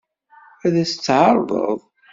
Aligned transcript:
Ad 0.65 0.75
as-tt-tɛeṛḍeḍ? 0.83 1.79